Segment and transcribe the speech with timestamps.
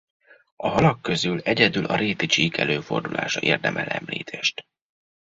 [0.55, 4.65] A halak közül egyedül a réti csík előfordulása érdemel említést.